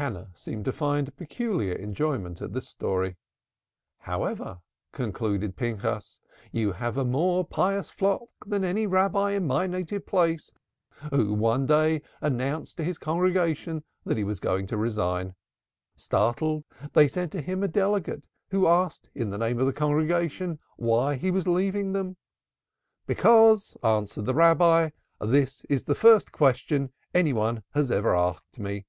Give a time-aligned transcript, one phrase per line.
[0.00, 3.18] Hannah seemed to find peculiar enjoyment in the story.
[4.06, 4.62] "Anyhow,"
[4.92, 10.50] concluded Pinchas, "you have a more pious flock than the Rabbi of my native place,
[11.10, 15.34] who, one day, announced to his congregation that he was going to resign.
[15.96, 16.64] Startled,
[16.94, 21.16] they sent to him a delegate, who asked, in the name of the congregation, why
[21.16, 22.16] he was leaving them.
[23.06, 24.88] 'Because,' answered the Rabbi,
[25.20, 28.86] 'this is the first question any one has ever asked me!'"